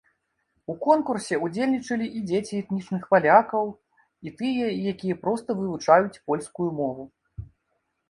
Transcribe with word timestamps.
У 0.73 0.75
конкурсе 0.85 1.37
ўдзельнічалі 1.43 2.07
і 2.21 2.23
дзеці 2.31 2.57
этнічных 2.61 3.03
палякаў, 3.13 3.71
і 4.27 4.35
тыя, 4.43 4.73
якія 4.95 5.23
проста 5.23 5.49
вывучаюць 5.63 6.19
польскую 6.27 6.69
мову. 6.83 7.03